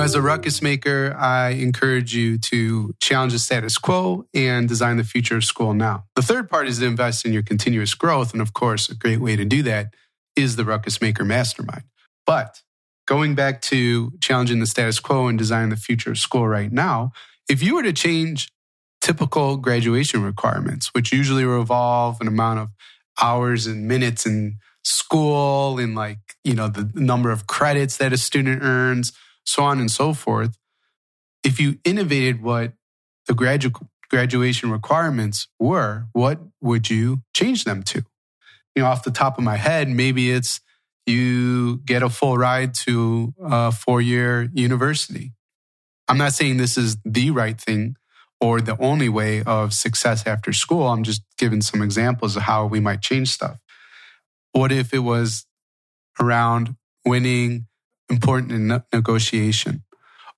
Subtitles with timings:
[0.00, 5.04] as a ruckus maker, I encourage you to challenge the status quo and design the
[5.04, 6.04] future of school now.
[6.16, 8.32] The third part is to invest in your continuous growth.
[8.32, 9.94] And of course, a great way to do that
[10.36, 11.84] is the Ruckus Maker Mastermind.
[12.26, 12.62] But
[13.06, 17.12] going back to challenging the status quo and designing the future of school right now,
[17.48, 18.48] if you were to change
[19.00, 22.68] typical graduation requirements, which usually revolve an amount of
[23.20, 28.16] hours and minutes in school and like, you know, the number of credits that a
[28.16, 29.12] student earns,
[29.50, 30.56] so on and so forth.
[31.42, 32.72] If you innovated what
[33.26, 38.04] the gradu- graduation requirements were, what would you change them to?
[38.76, 40.60] You know, off the top of my head, maybe it's
[41.04, 45.32] you get a full ride to a four year university.
[46.06, 47.96] I'm not saying this is the right thing
[48.40, 50.86] or the only way of success after school.
[50.86, 53.58] I'm just giving some examples of how we might change stuff.
[54.52, 55.46] What if it was
[56.20, 57.66] around winning
[58.10, 59.82] important in negotiation?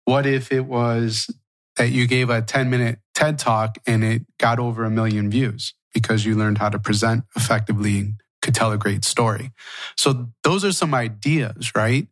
[0.05, 1.31] What if it was
[1.77, 5.75] that you gave a 10 minute TED talk and it got over a million views
[5.95, 9.53] because you learned how to present effectively and could tell a great story?
[9.97, 12.09] So those are some ideas, right?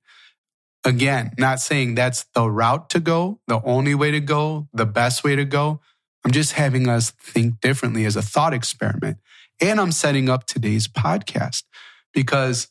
[0.84, 5.22] Again, not saying that's the route to go, the only way to go, the best
[5.22, 5.81] way to go.
[6.25, 9.19] I'm just having us think differently as a thought experiment.
[9.61, 11.64] And I'm setting up today's podcast
[12.14, 12.69] because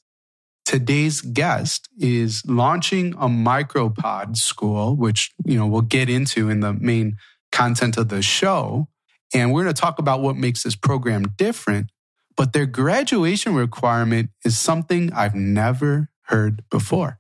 [0.70, 6.72] today's guest is launching a micropod school, which, you know, we'll get into in the
[6.72, 7.18] main
[7.52, 8.88] content of the show.
[9.34, 11.90] And we're going to talk about what makes this program different.
[12.38, 17.18] But their graduation requirement is something I've never heard before.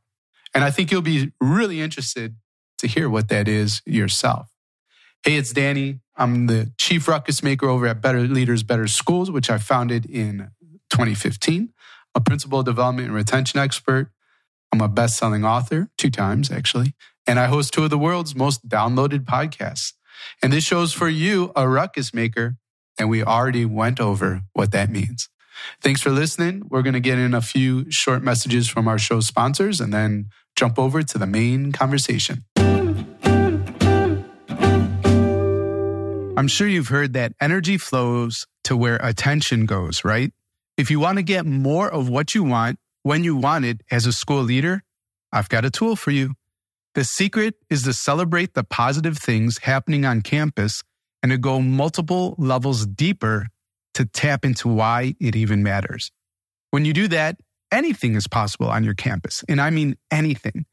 [0.53, 2.35] And I think you'll be really interested
[2.77, 4.51] to hear what that is yourself.
[5.23, 6.01] Hey, it's Danny.
[6.15, 10.51] I'm the chief ruckus maker over at Better Leaders, Better Schools, which I founded in
[10.91, 11.73] 2015
[12.15, 14.11] a principal development and retention expert.
[14.71, 16.93] I'm a best selling author, two times actually,
[17.25, 19.93] and I host two of the world's most downloaded podcasts.
[20.43, 22.57] And this show's for you, a ruckus maker,
[22.99, 25.29] and we already went over what that means.
[25.81, 26.63] Thanks for listening.
[26.69, 30.29] We're going to get in a few short messages from our show sponsors and then
[30.55, 32.45] jump over to the main conversation.
[36.37, 40.31] I'm sure you've heard that energy flows to where attention goes, right?
[40.79, 44.05] If you want to get more of what you want when you want it as
[44.05, 44.81] a school leader,
[45.29, 46.35] I've got a tool for you.
[46.95, 50.81] The secret is to celebrate the positive things happening on campus
[51.21, 53.47] and to go multiple levels deeper
[53.95, 56.11] to tap into why it even matters.
[56.71, 57.35] When you do that,
[57.73, 60.65] anything is possible on your campus, and I mean anything.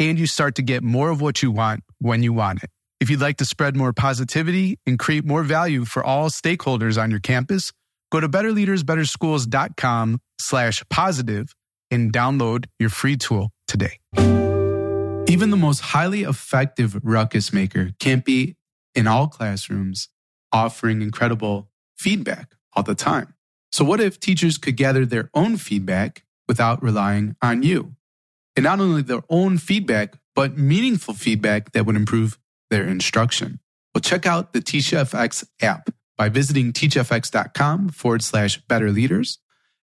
[0.00, 2.70] And you start to get more of what you want when you want it.
[2.98, 7.12] If you'd like to spread more positivity and create more value for all stakeholders on
[7.12, 7.70] your campus,
[8.14, 11.52] Go to betterleadersbetterschools.com slash positive
[11.90, 13.98] and download your free tool today.
[15.28, 18.54] Even the most highly effective ruckus maker can't be
[18.94, 20.10] in all classrooms
[20.52, 23.34] offering incredible feedback all the time.
[23.72, 27.96] So what if teachers could gather their own feedback without relying on you?
[28.54, 32.38] And not only their own feedback, but meaningful feedback that would improve
[32.70, 33.58] their instruction.
[33.92, 39.38] Well, check out the TeachFX app by visiting teachfx.com forward slash better leaders,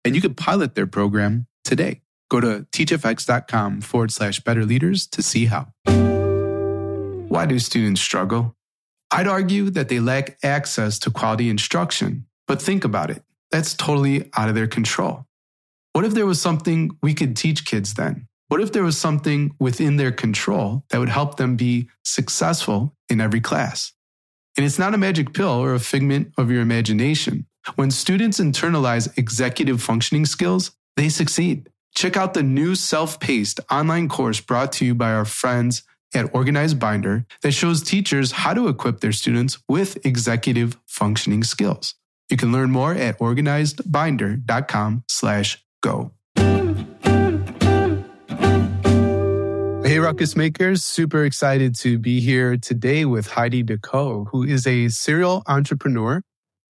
[0.04, 2.02] and you can pilot their program today.
[2.28, 5.68] Go to teachfx.com forward slash better leaders to see how.
[7.28, 8.56] Why do students struggle?
[9.10, 13.22] I'd argue that they lack access to quality instruction, but think about it.
[13.50, 15.26] That's totally out of their control.
[15.92, 18.26] What if there was something we could teach kids then?
[18.48, 23.20] What if there was something within their control that would help them be successful in
[23.20, 23.92] every class?
[24.56, 27.46] And it's not a magic pill or a figment of your imagination.
[27.74, 31.68] When students internalize executive functioning skills, they succeed.
[31.94, 35.82] Check out the new self paced online course brought to you by our friends
[36.14, 41.94] at Organized Binder that shows teachers how to equip their students with executive functioning skills.
[42.28, 46.12] You can learn more at organizedbinder.com slash go.
[50.06, 50.84] Ruckus Makers.
[50.84, 56.22] Super excited to be here today with Heidi DeCoux, who is a serial entrepreneur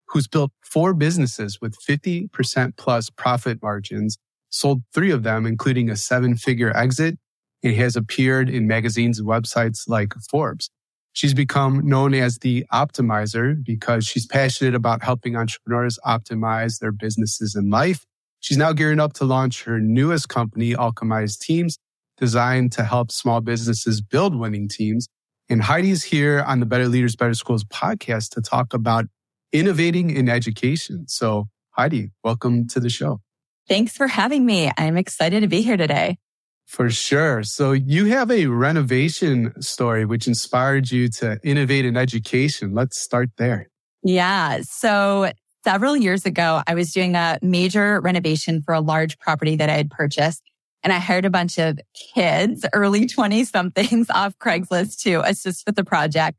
[0.08, 4.19] who's built four businesses with 50% plus profit margins,
[4.50, 7.17] sold three of them, including a seven figure exit,
[7.62, 10.69] and has appeared in magazines and websites like Forbes.
[11.14, 17.55] She's become known as the optimizer because she's passionate about helping entrepreneurs optimize their businesses
[17.55, 18.05] and life.
[18.40, 21.79] She's now gearing up to launch her newest company, Alchemized Teams,
[22.17, 25.09] designed to help small businesses build winning teams.
[25.49, 29.06] And Heidi's here on the Better Leaders, Better Schools podcast to talk about
[29.53, 31.06] innovating in education.
[31.09, 33.20] So, Heidi, welcome to the show.
[33.69, 34.70] Thanks for having me.
[34.76, 36.19] I'm excited to be here today.
[36.67, 37.43] For sure.
[37.43, 42.73] So you have a renovation story which inspired you to innovate in education.
[42.73, 43.69] Let's start there.
[44.03, 44.61] Yeah.
[44.62, 45.32] So
[45.65, 49.75] several years ago, I was doing a major renovation for a large property that I
[49.75, 50.43] had purchased.
[50.82, 55.76] And I hired a bunch of kids, early 20 somethings off Craigslist to assist with
[55.76, 56.38] the project.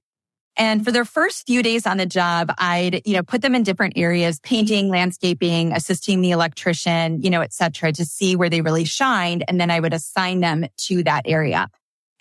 [0.55, 3.63] And for their first few days on the job, I'd, you know, put them in
[3.63, 8.61] different areas, painting, landscaping, assisting the electrician, you know, et cetera, to see where they
[8.61, 9.43] really shined.
[9.47, 11.69] And then I would assign them to that area.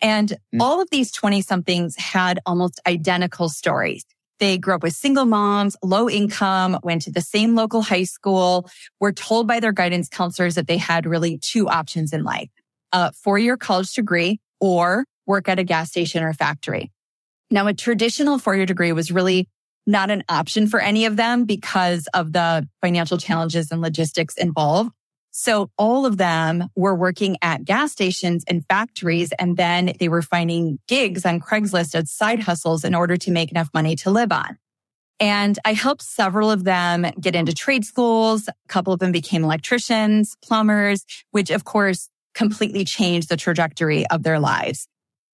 [0.00, 0.60] And mm.
[0.60, 4.04] all of these 20 somethings had almost identical stories.
[4.42, 8.68] They grew up with single moms, low income, went to the same local high school,
[8.98, 12.50] were told by their guidance counselors that they had really two options in life,
[12.90, 16.90] a four year college degree or work at a gas station or factory.
[17.52, 19.48] Now, a traditional four year degree was really
[19.86, 24.90] not an option for any of them because of the financial challenges and logistics involved.
[25.32, 29.32] So all of them were working at gas stations and factories.
[29.38, 33.50] And then they were finding gigs on Craigslist as side hustles in order to make
[33.50, 34.58] enough money to live on.
[35.18, 38.48] And I helped several of them get into trade schools.
[38.48, 44.24] A couple of them became electricians, plumbers, which of course completely changed the trajectory of
[44.24, 44.86] their lives.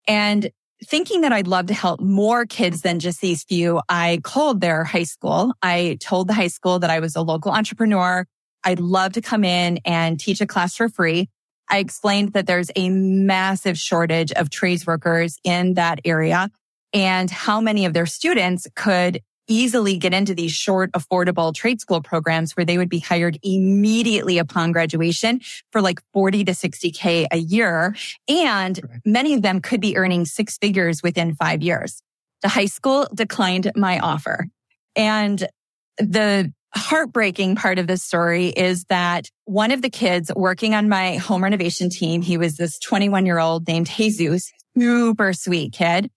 [0.06, 0.50] And
[0.84, 4.84] thinking that I'd love to help more kids than just these few, I called their
[4.84, 5.52] high school.
[5.62, 8.26] I told the high school that I was a local entrepreneur.
[8.68, 11.30] I'd love to come in and teach a class for free.
[11.70, 16.50] I explained that there's a massive shortage of trades workers in that area
[16.92, 22.02] and how many of their students could easily get into these short, affordable trade school
[22.02, 25.40] programs where they would be hired immediately upon graduation
[25.72, 27.96] for like 40 to 60K a year.
[28.28, 32.02] And many of them could be earning six figures within five years.
[32.42, 34.46] The high school declined my offer.
[34.94, 35.48] And
[35.96, 41.16] the heartbreaking part of this story is that one of the kids working on my
[41.16, 46.10] home renovation team, he was this 21 year old named Jesus, super sweet kid.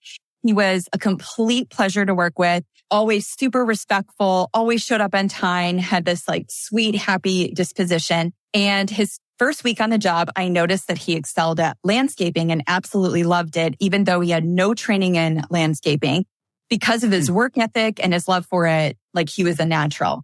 [0.43, 5.29] He was a complete pleasure to work with always super respectful, always showed up on
[5.29, 8.33] time, had this like sweet, happy disposition.
[8.53, 12.61] And his first week on the job, I noticed that he excelled at landscaping and
[12.67, 16.25] absolutely loved it, even though he had no training in landscaping
[16.69, 17.35] because of his hmm.
[17.35, 18.97] work ethic and his love for it.
[19.13, 20.23] Like he was a natural.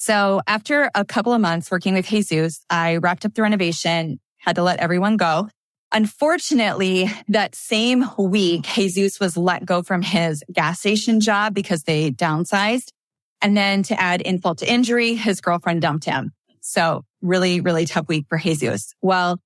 [0.00, 4.56] So after a couple of months working with Jesus, I wrapped up the renovation, had
[4.56, 5.50] to let everyone go.
[5.92, 12.10] Unfortunately, that same week, Jesus was let go from his gas station job because they
[12.10, 12.92] downsized.
[13.42, 16.32] And then to add insult to injury, his girlfriend dumped him.
[16.62, 18.94] So really, really tough week for Jesus.
[19.02, 19.38] Well,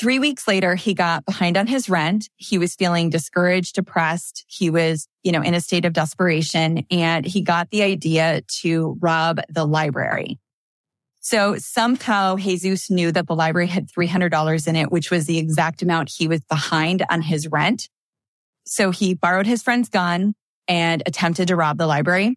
[0.00, 2.30] three weeks later, he got behind on his rent.
[2.36, 4.46] He was feeling discouraged, depressed.
[4.48, 8.96] He was, you know, in a state of desperation and he got the idea to
[9.00, 10.38] rob the library.
[11.20, 15.82] So somehow Jesus knew that the library had $300 in it, which was the exact
[15.82, 17.90] amount he was behind on his rent.
[18.64, 20.32] So he borrowed his friend's gun
[20.66, 22.36] and attempted to rob the library.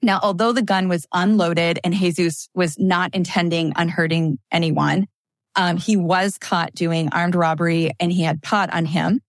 [0.00, 5.08] Now, although the gun was unloaded and Jesus was not intending on hurting anyone,
[5.56, 9.20] um, he was caught doing armed robbery and he had pot on him.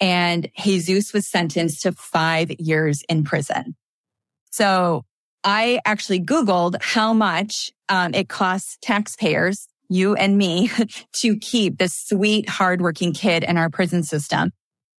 [0.00, 3.76] And Jesus was sentenced to five years in prison.
[4.50, 5.04] So
[5.44, 10.70] I actually Googled how much um, it costs taxpayers, you and me,
[11.20, 14.50] to keep this sweet, hardworking kid in our prison system.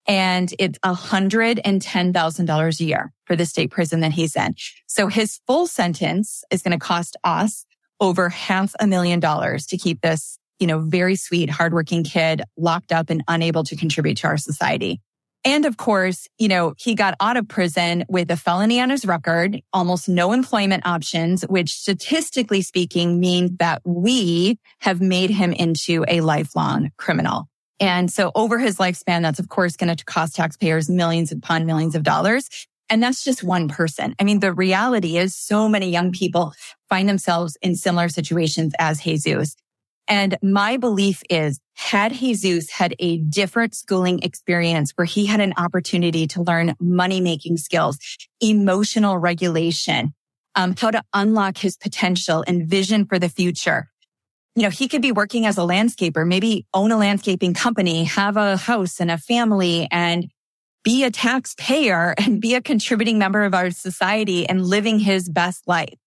[0.06, 4.56] And it's $110,000 a year for the state prison that he's in.
[4.86, 7.66] So his full sentence is going to cost us
[8.02, 12.94] over half a million dollars to keep this, you know, very sweet, hardworking kid locked
[12.94, 15.02] up and unable to contribute to our society.
[15.44, 19.06] And of course, you know, he got out of prison with a felony on his
[19.06, 26.06] record, almost no employment options, which statistically speaking means that we have made him into
[26.08, 27.50] a lifelong criminal.
[27.82, 31.94] And so over his lifespan, that's of course going to cost taxpayers millions upon millions
[31.94, 32.48] of dollars.
[32.90, 34.16] And that's just one person.
[34.18, 36.54] I mean, the reality is so many young people
[36.88, 39.58] find themselves in similar situations as Jesus.
[40.08, 45.54] And my belief is had Jesus had a different schooling experience where he had an
[45.58, 47.98] opportunity to learn money making skills,
[48.42, 50.14] emotional regulation,
[50.56, 53.88] um, how to unlock his potential and vision for the future.
[54.56, 58.38] You know, he could be working as a landscaper, maybe own a landscaping company, have
[58.38, 60.28] a house and a family and
[60.84, 65.68] be a taxpayer and be a contributing member of our society and living his best
[65.68, 65.98] life.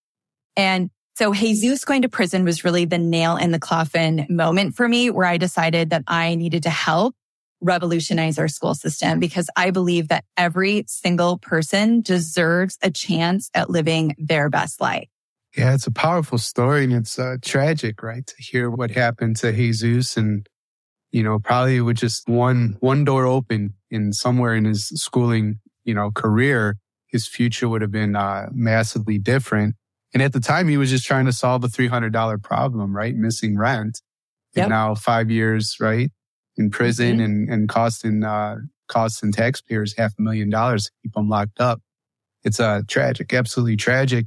[0.55, 4.87] And so Jesus going to prison was really the nail in the coffin moment for
[4.87, 7.15] me where I decided that I needed to help
[7.59, 13.67] revolutionize our school system because I believe that every single person deserves a chance at
[13.67, 15.09] living their best life.
[15.57, 18.27] Yeah, it's a powerful story and it's uh, tragic, right?
[18.27, 20.47] To hear what happened to Jesus and
[21.11, 25.95] you know, probably with just one, one door open in somewhere in his schooling, you
[25.95, 29.73] know, career, his future would have been uh, massively different.
[30.17, 33.15] And at the time, he was just trying to solve a $300 problem, right?
[33.15, 34.01] Missing rent.
[34.55, 34.63] Yep.
[34.63, 36.09] And now five years, right?
[36.55, 37.23] In prison mm-hmm.
[37.23, 38.55] and, and costing, uh,
[38.87, 41.81] costing taxpayers half a million dollars to keep them locked up.
[42.43, 44.25] It's uh, tragic, absolutely tragic.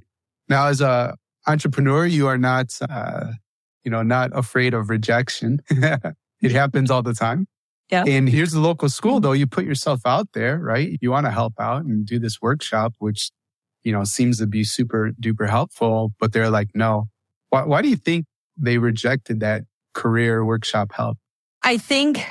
[0.48, 1.16] Now, as a
[1.48, 3.32] entrepreneur, you are not, uh,
[3.82, 5.60] you know, not afraid of rejection.
[6.40, 7.48] it happens all the time.
[7.90, 8.04] Yeah.
[8.06, 9.32] And here's the local school though.
[9.32, 10.96] You put yourself out there, right?
[11.00, 13.32] You want to help out and do this workshop, which,
[13.82, 17.08] you know, seems to be super duper helpful, but they're like, no.
[17.48, 19.62] Why, why do you think they rejected that
[19.94, 21.18] career workshop help?
[21.62, 22.24] I think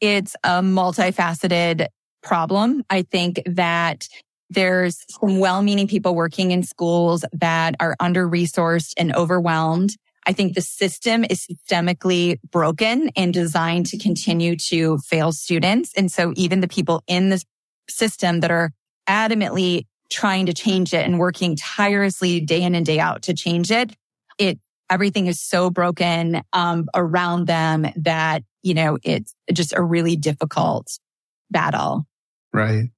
[0.00, 1.86] it's a multifaceted
[2.22, 2.82] problem.
[2.90, 4.08] I think that
[4.50, 9.96] there's some well-meaning people working in schools that are under resourced and overwhelmed.
[10.26, 15.92] I think the system is systemically broken and designed to continue to fail students.
[15.96, 17.42] And so even the people in the
[17.88, 18.70] system that are
[19.08, 23.70] adamantly trying to change it and working tirelessly day in and day out to change
[23.70, 23.96] it,
[24.38, 24.58] it,
[24.90, 30.98] everything is so broken, um, around them that, you know, it's just a really difficult
[31.50, 32.06] battle.
[32.52, 32.90] Right.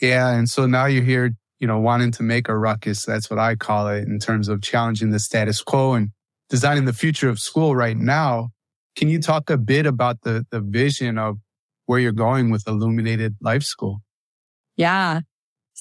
[0.00, 0.30] Yeah.
[0.30, 3.04] And so now you're here, you know, wanting to make a ruckus.
[3.04, 6.10] That's what I call it in terms of challenging the status quo and
[6.50, 8.50] designing the future of school right now.
[8.96, 11.38] Can you talk a bit about the, the vision of
[11.86, 14.02] where you're going with Illuminated Life School?
[14.76, 15.20] Yeah.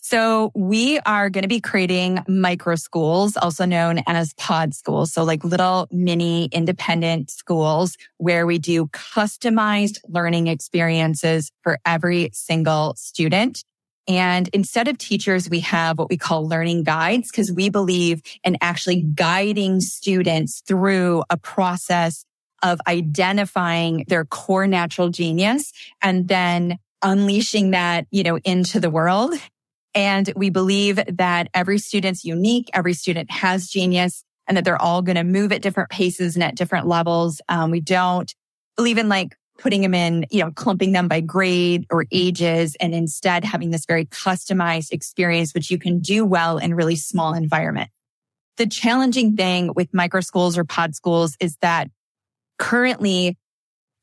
[0.05, 5.13] So we are going to be creating micro schools, also known as pod schools.
[5.13, 12.95] So like little mini independent schools where we do customized learning experiences for every single
[12.98, 13.63] student.
[14.05, 18.57] And instead of teachers, we have what we call learning guides because we believe in
[18.60, 22.25] actually guiding students through a process
[22.62, 29.33] of identifying their core natural genius and then unleashing that, you know, into the world.
[29.95, 32.69] And we believe that every student's unique.
[32.73, 36.43] Every student has genius and that they're all going to move at different paces and
[36.43, 37.41] at different levels.
[37.47, 38.33] Um, we don't
[38.75, 42.93] believe in like putting them in, you know, clumping them by grade or ages and
[42.93, 47.89] instead having this very customized experience, which you can do well in really small environment.
[48.57, 51.89] The challenging thing with micro schools or pod schools is that
[52.57, 53.38] currently,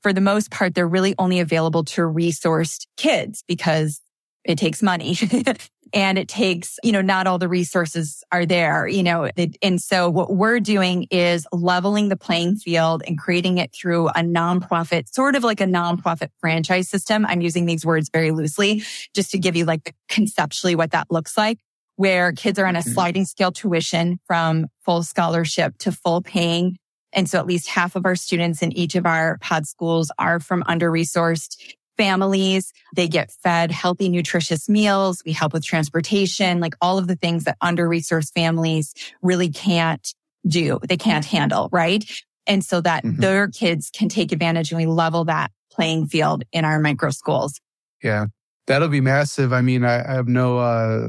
[0.02, 4.00] for the most part, they're really only available to resourced kids because
[4.44, 5.16] it takes money.
[5.92, 9.30] and it takes, you know, not all the resources are there, you know,
[9.62, 14.20] and so what we're doing is leveling the playing field and creating it through a
[14.20, 17.26] nonprofit, sort of like a nonprofit franchise system.
[17.26, 18.82] I'm using these words very loosely
[19.14, 21.58] just to give you like conceptually what that looks like
[22.00, 26.78] where kids are on a sliding scale tuition from full scholarship to full paying.
[27.12, 30.40] And so at least half of our students in each of our pod schools are
[30.40, 32.72] from under resourced families.
[32.96, 35.22] They get fed healthy, nutritious meals.
[35.26, 40.14] We help with transportation, like all of the things that under resourced families really can't
[40.46, 40.78] do.
[40.88, 42.02] They can't handle, right?
[42.46, 43.20] And so that mm-hmm.
[43.20, 47.60] their kids can take advantage and we level that playing field in our micro schools.
[48.02, 48.26] Yeah.
[48.66, 49.52] That'll be massive.
[49.52, 51.08] I mean, I, I have no, uh,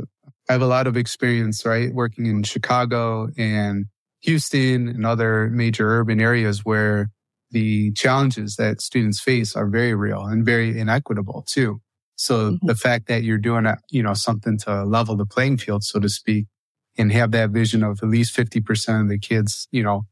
[0.49, 1.93] I have a lot of experience, right?
[1.93, 3.85] Working in Chicago and
[4.23, 7.11] Houston and other major urban areas where
[7.51, 11.81] the challenges that students face are very real and very inequitable too.
[12.15, 12.67] So mm-hmm.
[12.67, 15.99] the fact that you're doing a, you know, something to level the playing field, so
[15.99, 16.47] to speak,
[16.97, 20.03] and have that vision of at least 50% of the kids, you know,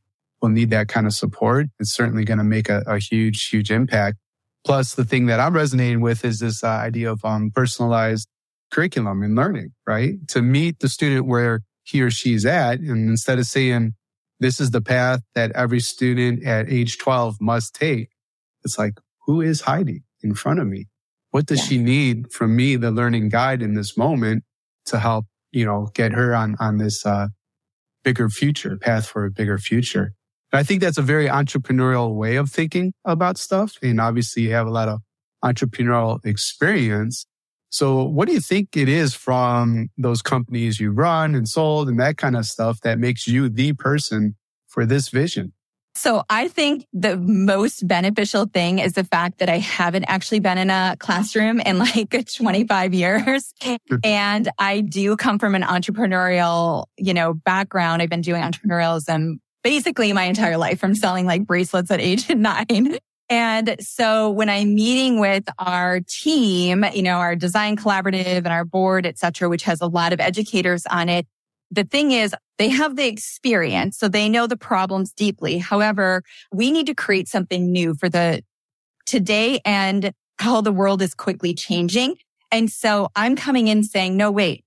[0.41, 1.67] will need that kind of support.
[1.79, 4.17] It's certainly going to make a, a, huge, huge impact.
[4.65, 8.27] Plus the thing that I'm resonating with is this uh, idea of um, personalized
[8.71, 10.15] curriculum and learning, right?
[10.29, 12.79] To meet the student where he or she's at.
[12.79, 13.93] And instead of saying,
[14.39, 18.09] this is the path that every student at age 12 must take.
[18.63, 20.87] It's like, who is Heidi in front of me?
[21.31, 21.65] What does yeah.
[21.65, 24.43] she need from me, the learning guide in this moment
[24.85, 27.27] to help, you know, get her on, on this, uh,
[28.03, 30.13] bigger future path for a bigger future.
[30.51, 33.77] And I think that's a very entrepreneurial way of thinking about stuff.
[33.81, 35.01] And obviously you have a lot of
[35.43, 37.25] entrepreneurial experience.
[37.69, 41.99] So what do you think it is from those companies you run and sold and
[41.99, 44.35] that kind of stuff that makes you the person
[44.67, 45.53] for this vision?
[45.95, 50.57] So I think the most beneficial thing is the fact that I haven't actually been
[50.57, 53.53] in a classroom in like 25 years.
[54.03, 58.01] and I do come from an entrepreneurial, you know, background.
[58.01, 62.97] I've been doing entrepreneurialism basically my entire life from selling like bracelets at age nine
[63.29, 68.65] and so when I'm meeting with our team, you know, our design collaborative and our
[68.65, 71.27] board, et cetera, which has a lot of educators on it,
[71.71, 73.97] the thing is they have the experience.
[73.97, 75.59] So they know the problems deeply.
[75.59, 78.43] However, we need to create something new for the
[79.05, 82.15] today and how the world is quickly changing.
[82.51, 84.63] And so I'm coming in saying, no, wait,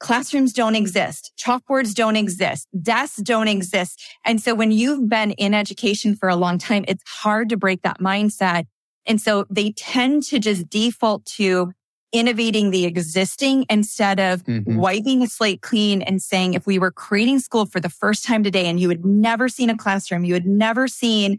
[0.00, 1.32] classrooms don't exist.
[1.38, 2.66] Chalkboards don't exist.
[2.82, 4.02] Desks don't exist.
[4.24, 7.82] And so when you've been in education for a long time, it's hard to break
[7.82, 8.64] that mindset.
[9.06, 11.72] And so they tend to just default to
[12.12, 14.76] innovating the existing instead of mm-hmm.
[14.76, 18.42] wiping the slate clean and saying, if we were creating school for the first time
[18.42, 21.38] today and you had never seen a classroom, you had never seen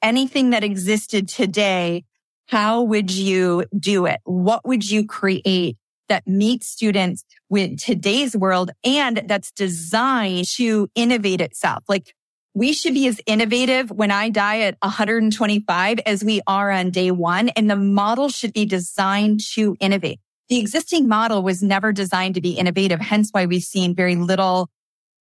[0.00, 2.04] anything that existed today,
[2.46, 4.20] how would you do it?
[4.24, 5.76] What would you create
[6.08, 11.84] that meets students with today's world and that's designed to innovate itself?
[11.88, 12.14] Like
[12.54, 17.10] we should be as innovative when I die at 125 as we are on day
[17.10, 17.48] one.
[17.50, 20.20] And the model should be designed to innovate.
[20.48, 23.00] The existing model was never designed to be innovative.
[23.00, 24.68] Hence why we've seen very little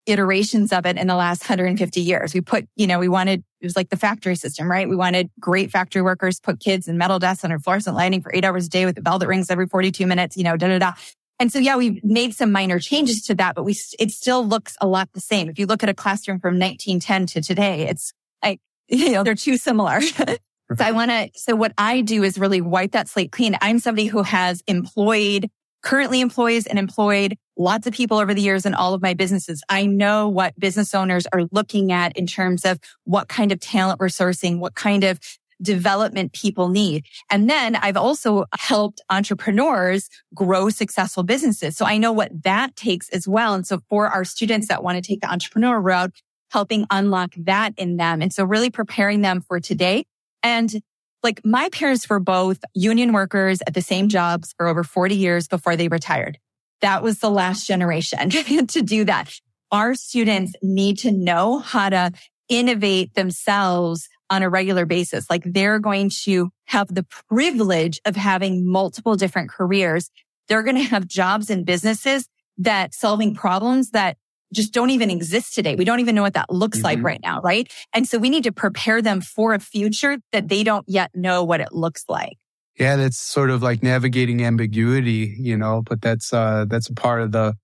[0.07, 2.35] iterations of it in the last 150 years.
[2.35, 4.89] We put, you know, we wanted, it was like the factory system, right?
[4.89, 8.45] We wanted great factory workers, put kids in metal desks under fluorescent lighting for eight
[8.45, 10.79] hours a day with a bell that rings every 42 minutes, you know, da da
[10.79, 10.93] da.
[11.39, 14.77] And so, yeah, we've made some minor changes to that, but we, it still looks
[14.81, 15.49] a lot the same.
[15.49, 18.13] If you look at a classroom from 1910 to today, it's
[18.45, 20.01] like, you know, they're too similar.
[20.03, 20.37] so
[20.79, 23.57] I want to, so what I do is really wipe that slate clean.
[23.61, 25.49] I'm somebody who has employed,
[25.83, 29.63] currently employs and employed lots of people over the years in all of my businesses.
[29.69, 34.01] I know what business owners are looking at in terms of what kind of talent
[34.01, 35.21] we're sourcing, what kind of
[35.63, 37.05] development people need.
[37.31, 41.77] And then I've also helped entrepreneurs grow successful businesses.
[41.77, 43.53] So I know what that takes as well.
[43.53, 46.15] And so for our students that want to take the entrepreneur route,
[46.51, 48.23] helping unlock that in them.
[48.23, 50.07] And so really preparing them for today.
[50.43, 50.81] And
[51.23, 55.47] like my parents were both union workers at the same jobs for over 40 years
[55.47, 56.39] before they retired.
[56.81, 58.31] That was the last generation
[58.67, 59.33] to do that.
[59.71, 62.13] Our students need to know how to
[62.49, 65.29] innovate themselves on a regular basis.
[65.29, 70.11] Like they're going to have the privilege of having multiple different careers.
[70.49, 74.17] They're going to have jobs and businesses that solving problems that
[74.53, 75.77] just don't even exist today.
[75.77, 76.85] We don't even know what that looks mm-hmm.
[76.85, 77.73] like right now, right?
[77.93, 81.45] And so we need to prepare them for a future that they don't yet know
[81.45, 82.37] what it looks like.
[82.81, 87.21] Yeah, that's sort of like navigating ambiguity, you know, but that's uh that's a part
[87.21, 87.55] of the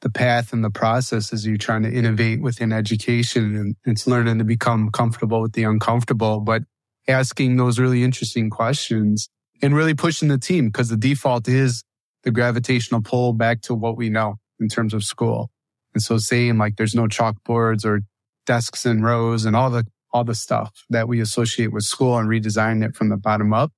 [0.00, 4.38] the path and the process as you're trying to innovate within education and it's learning
[4.38, 6.64] to become comfortable with the uncomfortable, but
[7.08, 9.28] asking those really interesting questions
[9.62, 11.84] and really pushing the team because the default is
[12.24, 15.48] the gravitational pull back to what we know in terms of school.
[15.94, 18.00] And so saying like there's no chalkboards or
[18.46, 22.28] desks and rows and all the all the stuff that we associate with school and
[22.28, 23.70] redesign it from the bottom up.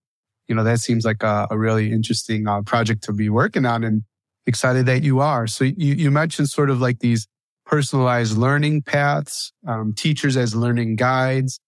[0.48, 3.84] You know, that seems like a, a really interesting uh, project to be working on.
[3.84, 4.02] And
[4.46, 5.46] excited that you are.
[5.46, 7.28] So you, you mentioned sort of like these
[7.66, 11.60] personalized learning paths, um, teachers as learning guides,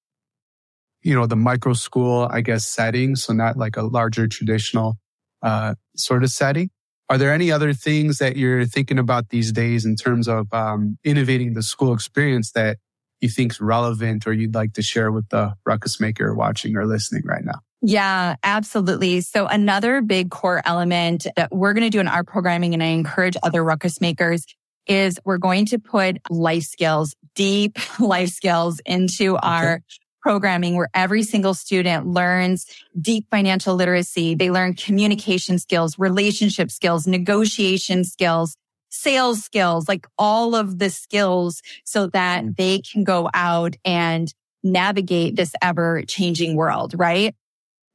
[1.03, 3.16] you know, the micro school, I guess, setting.
[3.16, 4.97] So not like a larger traditional,
[5.43, 6.71] uh, sort of setting.
[7.11, 10.97] Are there any other things that you're thinking about these days in terms of, um,
[11.05, 12.79] innovating the school experience that
[13.20, 17.22] you think's relevant or you'd like to share with the ruckus maker watching or listening
[17.24, 17.61] right now?
[17.83, 19.22] Yeah, absolutely.
[19.22, 22.87] So another big core element that we're going to do in our programming, and I
[22.87, 24.44] encourage other ruckus makers
[24.87, 29.46] is we're going to put life skills, deep life skills into okay.
[29.46, 29.83] our
[30.20, 32.66] programming where every single student learns
[33.00, 34.35] deep financial literacy.
[34.35, 38.56] They learn communication skills, relationship skills, negotiation skills,
[38.90, 42.57] sales skills, like all of the skills so that mm.
[42.57, 47.35] they can go out and navigate this ever changing world, right?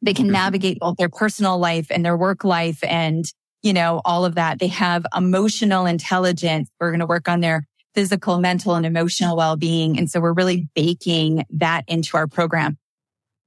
[0.02, 0.34] They can mm-hmm.
[0.34, 3.26] navigate both their personal life and their work life and,
[3.62, 4.60] you know, all of that.
[4.60, 6.70] They have emotional intelligence.
[6.80, 9.98] We're going to work on their physical, mental and emotional well-being.
[9.98, 12.78] And so we're really baking that into our program.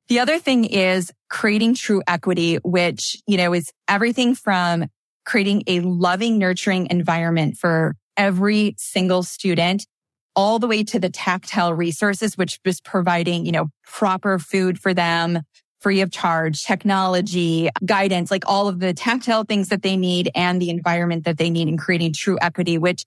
[0.08, 4.86] The other thing is creating true equity, which, you know, is everything from
[5.28, 9.86] creating a loving, nurturing environment for every single student
[10.34, 14.94] all the way to the tactile resources, which is providing, you know, proper food for
[14.94, 15.40] them,
[15.80, 20.62] free of charge, technology, guidance, like all of the tactile things that they need and
[20.62, 23.04] the environment that they need in creating true equity, which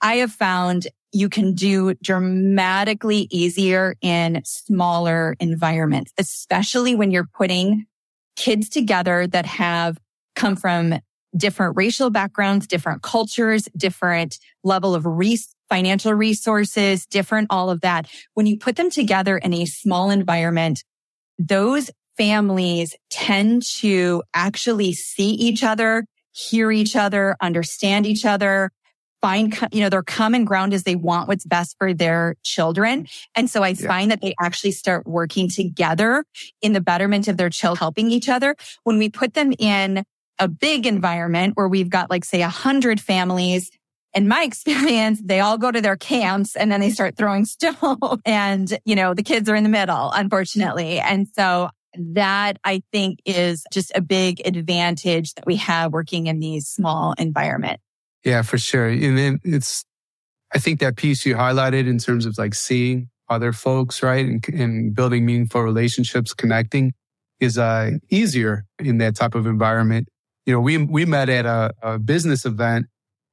[0.00, 7.84] I have found you can do dramatically easier in smaller environments, especially when you're putting
[8.36, 9.98] kids together that have
[10.36, 10.94] come from
[11.36, 18.08] different racial backgrounds, different cultures, different level of res- financial resources, different all of that.
[18.34, 20.84] When you put them together in a small environment,
[21.38, 28.70] those families tend to actually see each other, hear each other, understand each other,
[29.22, 33.06] find, you know, their common ground is they want what's best for their children.
[33.34, 33.86] And so I yeah.
[33.86, 36.24] find that they actually start working together
[36.62, 38.56] in the betterment of their child, helping each other.
[38.84, 40.04] When we put them in
[40.40, 43.70] a big environment where we've got like, say, a hundred families,
[44.12, 48.20] in my experience, they all go to their camps and then they start throwing stones
[48.24, 50.98] and, you know, the kids are in the middle, unfortunately.
[50.98, 56.38] And so that I think is just a big advantage that we have working in
[56.38, 57.82] these small environments.
[58.24, 58.88] Yeah, for sure.
[58.88, 59.84] And then it's,
[60.54, 64.26] I think that piece you highlighted in terms of like seeing other folks, right?
[64.26, 66.92] And, and building meaningful relationships, connecting
[67.38, 70.08] is uh, easier in that type of environment.
[70.50, 72.86] You know, we, we met at a, a business event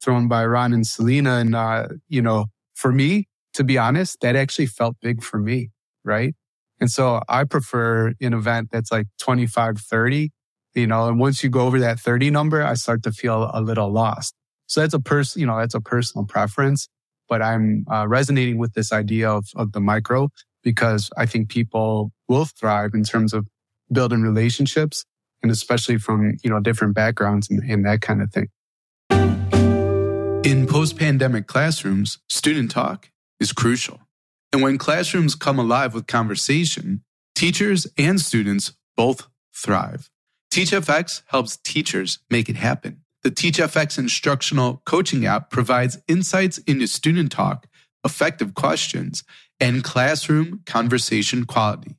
[0.03, 1.37] thrown by Ron and Selena.
[1.37, 5.71] And, uh, you know, for me, to be honest, that actually felt big for me,
[6.03, 6.35] right?
[6.79, 10.29] And so I prefer an event that's like 25, 30,
[10.75, 13.61] you know, and once you go over that 30 number, I start to feel a
[13.61, 14.35] little lost.
[14.67, 16.87] So that's a person, you know, that's a personal preference,
[17.27, 20.29] but I'm uh, resonating with this idea of, of the micro
[20.61, 23.47] because I think people will thrive in terms of
[23.91, 25.03] building relationships
[25.41, 28.49] and especially from, you know, different backgrounds and, and that kind of thing.
[30.43, 34.01] In post pandemic classrooms, student talk is crucial.
[34.53, 37.03] And when classrooms come alive with conversation,
[37.35, 40.09] teachers and students both thrive.
[40.51, 43.01] TeachFX helps teachers make it happen.
[43.23, 47.67] The TeachFX instructional coaching app provides insights into student talk,
[48.05, 49.23] effective questions,
[49.59, 51.95] and classroom conversation quality.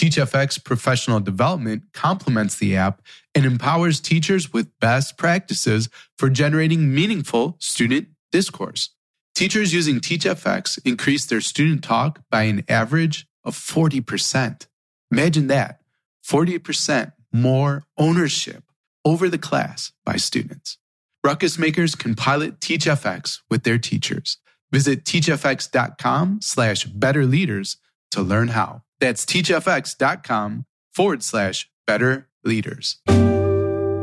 [0.00, 3.02] TeachFX professional development complements the app
[3.34, 8.94] and empowers teachers with best practices for generating meaningful student discourse.
[9.34, 14.66] Teachers using TeachFX increase their student talk by an average of 40%.
[15.12, 15.82] Imagine that
[16.26, 18.64] 40% more ownership
[19.04, 20.78] over the class by students.
[21.22, 24.38] Ruckus makers can pilot TeachFX with their teachers.
[24.72, 27.76] Visit teachfx.com slash better leaders
[28.12, 28.80] to learn how.
[29.00, 33.00] That's teachfx.com forward slash better leaders.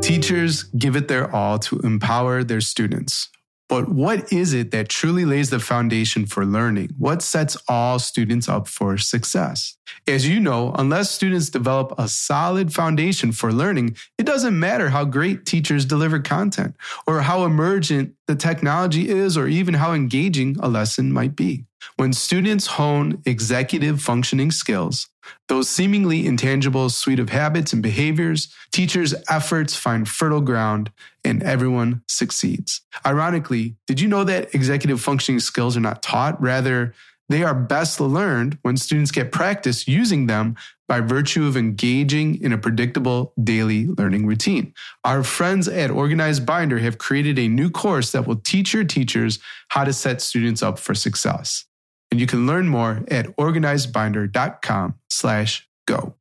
[0.02, 3.28] Teachers give it their all to empower their students.
[3.68, 6.90] But what is it that truly lays the foundation for learning?
[6.96, 9.76] What sets all students up for success?
[10.06, 15.04] As you know, unless students develop a solid foundation for learning, it doesn't matter how
[15.04, 20.68] great teachers deliver content or how emergent the technology is or even how engaging a
[20.68, 21.67] lesson might be.
[21.96, 25.08] When students hone executive functioning skills,
[25.48, 30.90] those seemingly intangible suite of habits and behaviors, teachers' efforts find fertile ground
[31.24, 32.82] and everyone succeeds.
[33.04, 36.40] Ironically, did you know that executive functioning skills are not taught?
[36.40, 36.94] Rather,
[37.28, 40.56] they are best learned when students get practice using them
[40.88, 44.72] by virtue of engaging in a predictable daily learning routine.
[45.04, 49.38] Our friends at Organized Binder have created a new course that will teach your teachers
[49.68, 51.66] how to set students up for success.
[52.10, 56.14] And you can learn more at organizedbinder.com slash go.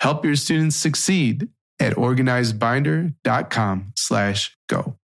[0.00, 4.96] Help your students succeed at organizedbinder.com slash go.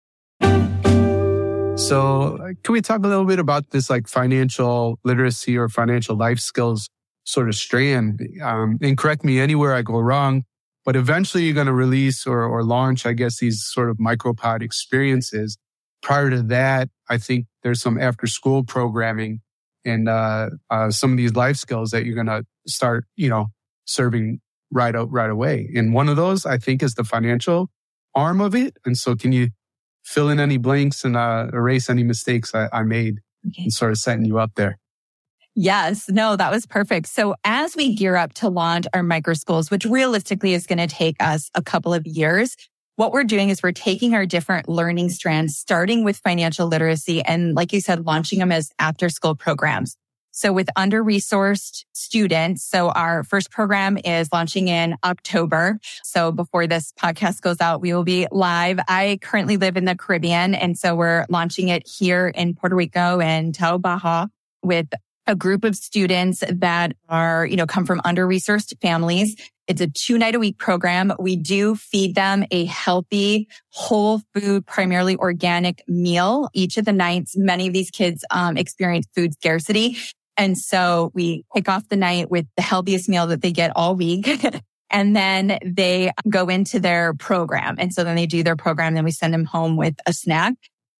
[1.77, 6.39] So can we talk a little bit about this like financial literacy or financial life
[6.39, 6.89] skills
[7.23, 8.27] sort of strand?
[8.41, 10.43] Um, and correct me anywhere I go wrong,
[10.84, 14.63] but eventually you're going to release or, or launch, I guess, these sort of micropod
[14.63, 15.60] experiences.
[16.01, 19.41] Prior to that, I think there's some after school programming
[19.86, 23.48] and uh, uh, some of these life skills that you're going to start, you know,
[23.86, 24.40] serving
[24.72, 25.70] right out right away.
[25.76, 27.70] And one of those, I think, is the financial
[28.13, 28.78] arm of it.
[28.86, 29.50] And so, can you
[30.04, 33.63] fill in any blanks and uh, erase any mistakes I, I made okay.
[33.63, 34.80] and sort of setting you up there?
[35.60, 37.08] Yes, no, that was perfect.
[37.08, 40.86] So as we gear up to launch our micro schools, which realistically is going to
[40.86, 42.56] take us a couple of years,
[42.97, 47.53] what we're doing is we're taking our different learning strands, starting with financial literacy and
[47.53, 49.95] like you said, launching them as after school programs.
[50.31, 55.79] So with under resourced students, so our first program is launching in October.
[56.03, 58.79] So before this podcast goes out, we will be live.
[58.88, 60.55] I currently live in the Caribbean.
[60.55, 64.25] And so we're launching it here in Puerto Rico and Toa Baja
[64.63, 64.88] with
[65.27, 69.36] a group of students that are, you know, come from under resourced families
[69.67, 71.13] it's a two night a week program.
[71.19, 77.36] We do feed them a healthy, whole food, primarily organic meal each of the nights.
[77.38, 79.97] Many of these kids um, experience food scarcity.
[80.38, 83.95] And so we kick off the night with the healthiest meal that they get all
[83.95, 84.30] week.
[84.89, 87.75] and then they go into their program.
[87.77, 88.93] And so then they do their program.
[88.93, 90.53] Then we send them home with a snack.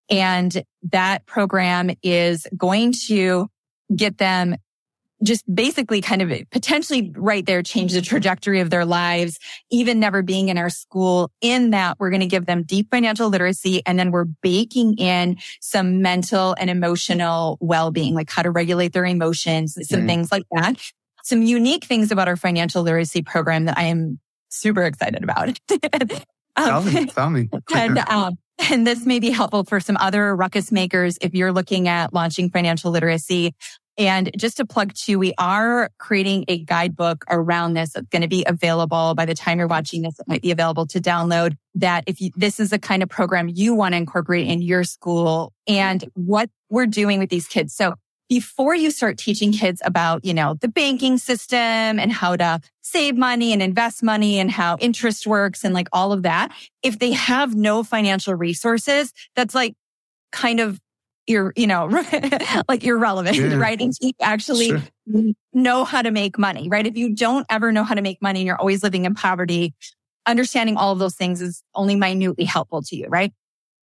[0.10, 3.47] And that program is going to
[3.95, 4.56] get them
[5.23, 9.39] just basically kind of potentially right there change the trajectory of their lives,
[9.71, 13.30] even never being in our school in that we're going to give them deep financial
[13.30, 13.82] literacy.
[13.86, 19.06] And then we're baking in some mental and emotional well-being, like how to regulate their
[19.06, 20.08] emotions, some mm-hmm.
[20.08, 20.80] things like that.
[21.23, 25.49] Some unique things about our financial literacy program that I am super excited about.
[25.69, 26.19] um,
[26.56, 27.49] tell me, tell me.
[27.75, 28.38] and, um,
[28.69, 32.49] and this may be helpful for some other ruckus makers if you're looking at launching
[32.49, 33.53] financial literacy.
[33.97, 37.95] And just to plug too, we are creating a guidebook around this.
[37.95, 40.19] It's going to be available by the time you're watching this.
[40.19, 43.49] It might be available to download that if you, this is the kind of program
[43.49, 47.73] you want to incorporate in your school and what we're doing with these kids.
[47.73, 47.95] So
[48.29, 53.15] before you start teaching kids about, you know, the banking system and how to save
[53.15, 56.51] money and invest money and how interest works and like all of that,
[56.83, 59.75] if they have no financial resources, that's like
[60.31, 60.79] kind of
[61.28, 61.88] you're, you know,
[62.70, 63.56] like irrelevant, yeah.
[63.56, 63.80] right?
[63.80, 64.82] And you actually sure.
[65.54, 66.88] know how to make money, right?
[66.88, 69.76] If you don't ever know how to make money and you're always living in poverty,
[70.26, 73.34] understanding all of those things is only minutely helpful to you, right?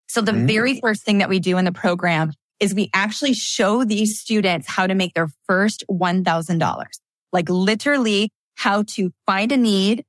[0.08, 0.46] So the mm-hmm.
[0.46, 4.68] very first thing that we do in the program is we actually show these students
[4.68, 6.84] how to make their first $1,000,
[7.32, 10.04] like literally how to find a need,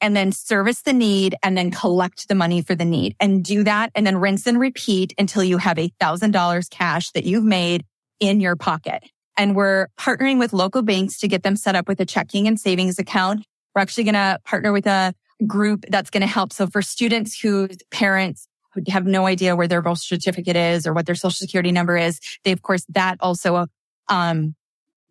[0.00, 3.64] and then service the need and then collect the money for the need and do
[3.64, 7.44] that and then rinse and repeat until you have a thousand dollars cash that you've
[7.44, 7.84] made
[8.20, 9.02] in your pocket.
[9.36, 12.58] And we're partnering with local banks to get them set up with a checking and
[12.58, 13.44] savings account.
[13.74, 15.14] We're actually going to partner with a
[15.46, 16.52] group that's going to help.
[16.52, 18.48] So for students whose parents
[18.88, 22.20] have no idea where their birth certificate is or what their social security number is,
[22.44, 23.66] they of course that also
[24.08, 24.54] um,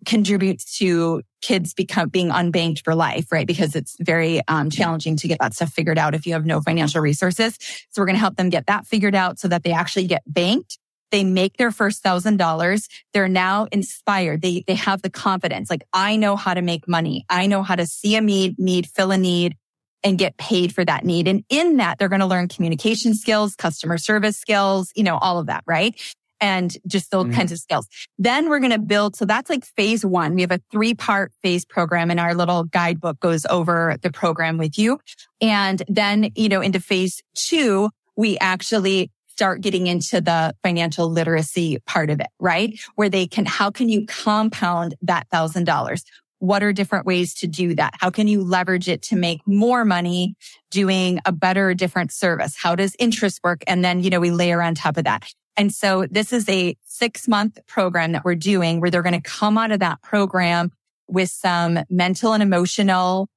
[0.05, 3.47] contributes to kids become being unbanked for life, right?
[3.47, 6.61] Because it's very um, challenging to get that stuff figured out if you have no
[6.61, 7.57] financial resources.
[7.89, 10.23] So we're going to help them get that figured out so that they actually get
[10.25, 10.77] banked.
[11.11, 12.89] They make their first thousand dollars.
[13.13, 14.41] They're now inspired.
[14.41, 15.69] They, they have the confidence.
[15.69, 17.25] Like, I know how to make money.
[17.29, 19.55] I know how to see a need, need, fill a need
[20.03, 21.27] and get paid for that need.
[21.27, 25.39] And in that, they're going to learn communication skills, customer service skills, you know, all
[25.39, 25.95] of that, right?
[26.39, 27.33] And just those mm-hmm.
[27.33, 27.87] kinds of skills.
[28.17, 29.15] Then we're going to build.
[29.15, 30.35] So that's like phase one.
[30.35, 34.57] We have a three part phase program and our little guidebook goes over the program
[34.57, 34.99] with you.
[35.41, 41.77] And then, you know, into phase two, we actually start getting into the financial literacy
[41.85, 42.79] part of it, right?
[42.95, 46.03] Where they can, how can you compound that thousand dollars?
[46.39, 47.93] What are different ways to do that?
[47.99, 50.35] How can you leverage it to make more money
[50.69, 52.55] doing a better, different service?
[52.55, 53.63] How does interest work?
[53.67, 55.31] And then, you know, we layer on top of that.
[55.57, 59.29] And so this is a six month program that we're doing where they're going to
[59.29, 60.71] come out of that program
[61.07, 63.27] with some mental and emotional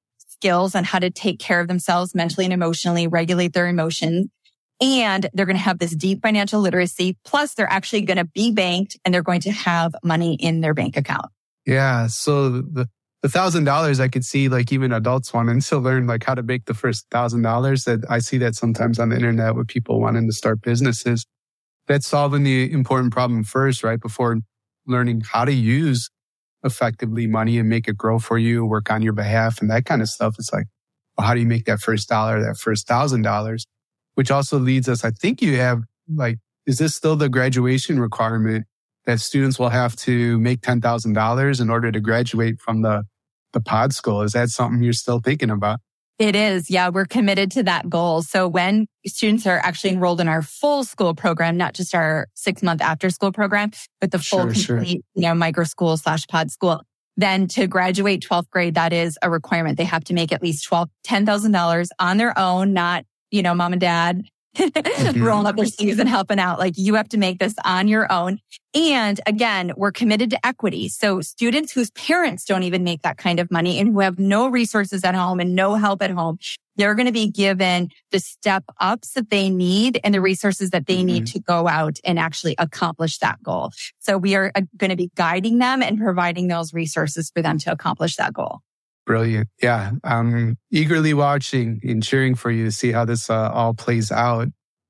[0.41, 4.27] skills on how to take care of themselves mentally and emotionally, regulate their emotions.
[4.79, 7.17] And they're going to have this deep financial literacy.
[7.23, 10.73] Plus they're actually going to be banked and they're going to have money in their
[10.73, 11.27] bank account.
[11.65, 12.07] Yeah.
[12.07, 12.87] So the,
[13.21, 16.43] the thousand dollars I could see like even adults wanting to learn like how to
[16.43, 19.99] make the first thousand dollars that I see that sometimes on the internet with people
[19.99, 21.25] wanting to start businesses
[21.87, 23.99] that's solving the important problem first, right?
[23.99, 24.37] Before
[24.87, 26.09] learning how to use
[26.63, 30.01] effectively money and make it grow for you, work on your behalf and that kind
[30.01, 30.35] of stuff.
[30.37, 30.67] It's like,
[31.17, 33.65] well, how do you make that first dollar, that first thousand dollars?
[34.15, 35.81] Which also leads us, I think you have
[36.13, 38.65] like, is this still the graduation requirement
[39.05, 43.03] that students will have to make $10,000 in order to graduate from the,
[43.53, 44.21] the pod school?
[44.21, 45.79] Is that something you're still thinking about?
[46.19, 46.69] It is.
[46.69, 46.89] Yeah.
[46.89, 48.21] We're committed to that goal.
[48.21, 52.61] So when students are actually enrolled in our full school program, not just our six
[52.61, 55.01] month after school program, but the full sure, complete, sure.
[55.15, 56.83] you know, micro school slash pod school,
[57.17, 59.79] then to graduate 12th grade, that is a requirement.
[59.79, 63.41] They have to make at least twelve ten thousand dollars on their own, not, you
[63.41, 64.21] know, mom and dad
[64.57, 65.23] mm-hmm.
[65.23, 66.59] rolling up their sleeves and helping out.
[66.59, 68.39] Like you have to make this on your own.
[68.73, 70.89] And again, we're committed to equity.
[70.89, 74.47] So students whose parents don't even make that kind of money and who have no
[74.47, 76.37] resources at home and no help at home,
[76.77, 80.85] they're going to be given the step ups that they need and the resources that
[80.85, 81.05] they mm-hmm.
[81.05, 83.71] need to go out and actually accomplish that goal.
[83.99, 87.57] So we are uh, going to be guiding them and providing those resources for them
[87.59, 88.61] to accomplish that goal.
[89.05, 89.49] Brilliant.
[89.61, 89.91] Yeah.
[90.03, 94.49] I'm eagerly watching and cheering for you to see how this uh, all plays out.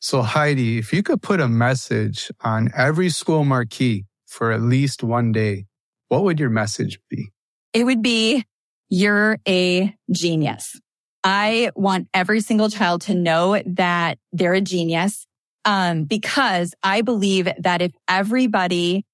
[0.00, 5.04] So Heidi, if you could put a message on every school marquee for at least
[5.04, 5.66] one day,
[6.08, 7.30] what would your message be?
[7.72, 8.44] It would be,
[8.88, 10.80] you're a genius.
[11.24, 15.26] I want every single child to know that they're a genius.
[15.64, 19.04] Um, because I believe that if everybody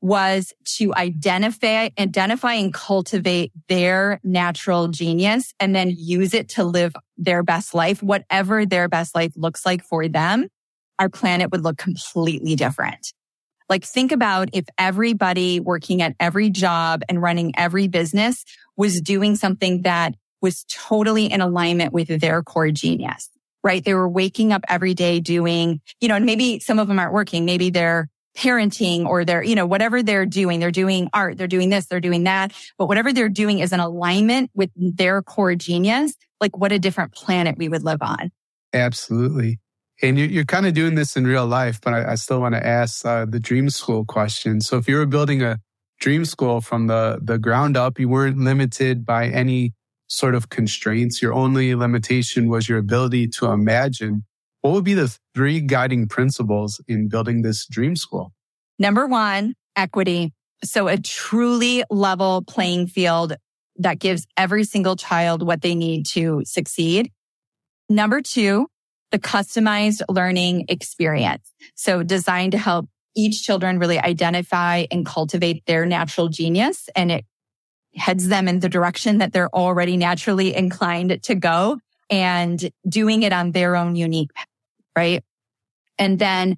[0.00, 6.94] was to identify, identify and cultivate their natural genius and then use it to live
[7.18, 10.48] their best life, whatever their best life looks like for them,
[10.98, 13.12] our planet would look completely different.
[13.68, 18.44] Like think about if everybody working at every job and running every business
[18.76, 23.30] was doing something that was totally in alignment with their core genius,
[23.62, 23.84] right?
[23.84, 27.12] They were waking up every day doing, you know, and maybe some of them aren't
[27.12, 27.44] working.
[27.44, 31.70] Maybe they're parenting or they're, you know, whatever they're doing, they're doing art, they're doing
[31.70, 32.52] this, they're doing that.
[32.78, 36.14] But whatever they're doing is in alignment with their core genius.
[36.40, 38.32] Like what a different planet we would live on.
[38.72, 39.60] Absolutely.
[40.00, 42.66] And you're, kind of doing this in real life, but I, I still want to
[42.66, 44.60] ask uh, the dream school question.
[44.60, 45.58] So if you were building a
[46.00, 49.74] dream school from the, the ground up, you weren't limited by any
[50.08, 51.22] sort of constraints.
[51.22, 54.24] Your only limitation was your ability to imagine
[54.62, 58.32] what would be the three guiding principles in building this dream school?
[58.78, 60.32] Number one, equity.
[60.64, 63.34] So a truly level playing field
[63.76, 67.10] that gives every single child what they need to succeed.
[67.88, 68.68] Number two,
[69.12, 71.52] the customized learning experience.
[71.74, 77.24] So designed to help each children really identify and cultivate their natural genius and it
[77.94, 83.34] heads them in the direction that they're already naturally inclined to go and doing it
[83.34, 84.30] on their own unique
[84.96, 85.22] right?
[85.98, 86.56] And then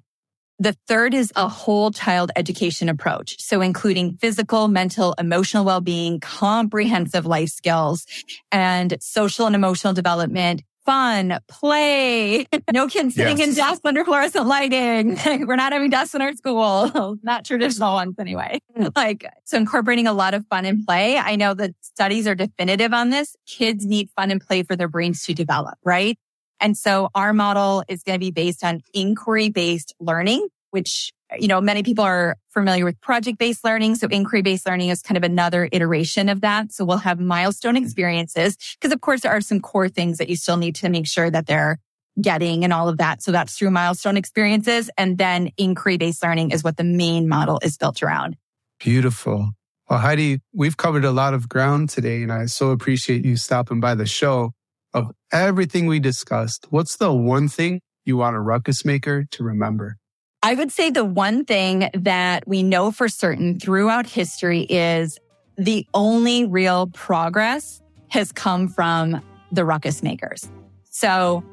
[0.59, 3.41] the third is a whole child education approach.
[3.41, 8.05] So including physical, mental, emotional well-being, comprehensive life skills
[8.51, 12.47] and social and emotional development, fun, play.
[12.73, 13.49] No kids sitting yes.
[13.49, 15.17] in desks under fluorescent lighting.
[15.47, 17.17] We're not having desks in our school.
[17.23, 18.59] not traditional ones anyway.
[18.77, 18.91] Mm.
[18.95, 21.17] Like, so incorporating a lot of fun and play.
[21.17, 23.35] I know that studies are definitive on this.
[23.45, 26.17] Kids need fun and play for their brains to develop, right?
[26.59, 31.47] And so our model is going to be based on inquiry based learning, which, you
[31.47, 33.95] know, many people are familiar with project based learning.
[33.95, 36.73] So inquiry based learning is kind of another iteration of that.
[36.73, 37.85] So we'll have milestone mm-hmm.
[37.85, 41.07] experiences because of course there are some core things that you still need to make
[41.07, 41.79] sure that they're
[42.21, 43.23] getting and all of that.
[43.23, 44.89] So that's through milestone experiences.
[44.97, 48.35] And then inquiry based learning is what the main model is built around.
[48.79, 49.51] Beautiful.
[49.89, 53.79] Well, Heidi, we've covered a lot of ground today and I so appreciate you stopping
[53.79, 54.51] by the show
[54.93, 59.97] of everything we discussed, what's the one thing you want a ruckus maker to remember?
[60.45, 65.17] I would say the one thing that we know for certain throughout history is
[65.57, 70.47] the only real progress has come from the ruckus makers.
[70.91, 71.43] So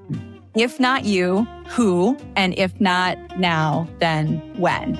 [0.55, 2.19] if not you, who?
[2.37, 4.97] And if not now, then when?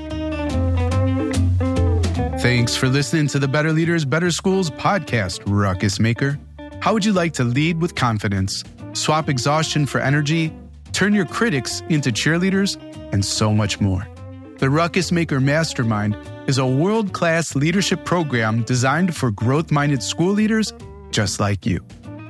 [2.39, 6.39] Thanks for listening to the Better Leaders, Better Schools podcast, Ruckus Maker.
[6.81, 10.51] How would you like to lead with confidence, swap exhaustion for energy,
[10.93, 12.79] turn your critics into cheerleaders,
[13.13, 14.09] and so much more?
[14.59, 20.33] The Ruckus Maker Mastermind is a world class leadership program designed for growth minded school
[20.33, 20.73] leaders
[21.11, 21.85] just like you.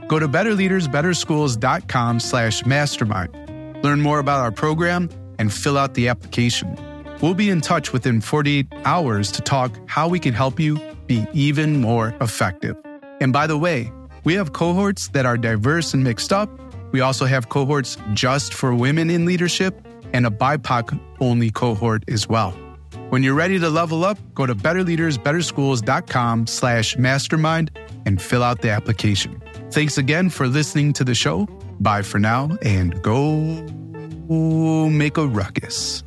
[0.09, 3.83] Go to betterleadersbetterschools.com slash mastermind.
[3.83, 6.77] Learn more about our program and fill out the application.
[7.23, 11.27] We'll be in touch within 48 hours to talk how we can help you be
[11.33, 12.77] even more effective.
[13.21, 13.93] And by the way,
[14.25, 16.51] we have cohorts that are diverse and mixed up.
[16.93, 22.29] We also have cohorts just for women in leadership and a BIPOC only cohort as
[22.29, 22.53] well.
[23.11, 27.71] When you're ready to level up, go to betterleadersbetterschools.com slash mastermind
[28.07, 29.43] and fill out the application.
[29.71, 31.47] Thanks again for listening to the show.
[31.81, 33.69] Bye for now and go
[34.89, 36.05] make a ruckus.